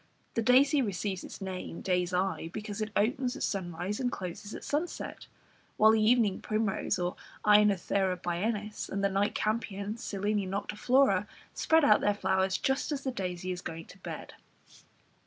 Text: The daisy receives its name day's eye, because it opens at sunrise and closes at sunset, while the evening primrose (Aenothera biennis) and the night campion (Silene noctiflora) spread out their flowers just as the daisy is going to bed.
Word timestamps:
The 0.33 0.41
daisy 0.41 0.81
receives 0.81 1.23
its 1.23 1.41
name 1.41 1.81
day's 1.81 2.11
eye, 2.11 2.49
because 2.51 2.81
it 2.81 2.89
opens 2.95 3.35
at 3.35 3.43
sunrise 3.43 3.99
and 3.99 4.11
closes 4.11 4.55
at 4.55 4.63
sunset, 4.63 5.27
while 5.77 5.91
the 5.91 6.01
evening 6.01 6.41
primrose 6.41 6.99
(Aenothera 7.45 8.17
biennis) 8.19 8.89
and 8.89 9.03
the 9.03 9.09
night 9.09 9.35
campion 9.35 9.97
(Silene 9.97 10.49
noctiflora) 10.49 11.27
spread 11.53 11.85
out 11.85 12.01
their 12.01 12.15
flowers 12.15 12.57
just 12.57 12.91
as 12.91 13.03
the 13.03 13.11
daisy 13.11 13.51
is 13.51 13.61
going 13.61 13.85
to 13.85 13.99
bed. 13.99 14.33